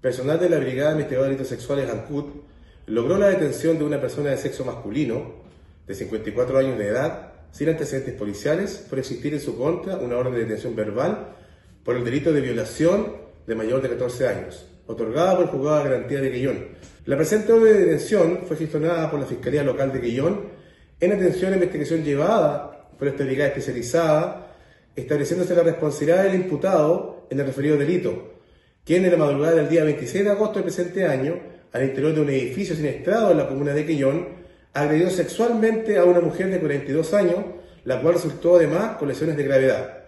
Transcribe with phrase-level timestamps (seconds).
[0.00, 2.26] personal de la Brigada Investigadora de Delitos Sexuales ANCUT
[2.86, 5.34] logró la detención de una persona de sexo masculino
[5.86, 10.34] de 54 años de edad sin antecedentes policiales por existir en su contra una orden
[10.34, 11.34] de detención verbal
[11.82, 13.16] por el delito de violación
[13.46, 16.68] de mayor de 14 años, otorgada por el juzgado de garantía de Quillón.
[17.06, 20.40] La presente orden de detención fue gestionada por la Fiscalía Local de Quillón
[21.00, 24.54] en atención a investigación llevada por esta brigada especializada,
[24.94, 28.37] estableciéndose la responsabilidad del imputado en el referido delito,
[28.88, 31.34] quien en la madrugada del día 26 de agosto del presente año,
[31.74, 34.28] al interior de un edificio siniestrado en la comuna de Quillón,
[34.72, 37.36] agredió sexualmente a una mujer de 42 años,
[37.84, 39.98] la cual resultó además con lesiones de gravedad.